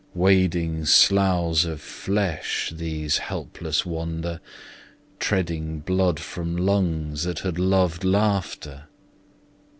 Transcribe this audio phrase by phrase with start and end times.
[0.15, 4.41] Wading sloughs of flesh these helpless wander,
[5.19, 8.85] Treading blood from lungs that had loved laughter.